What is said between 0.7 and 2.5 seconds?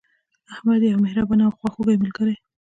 یو مهربانه او خواخوږی ملګری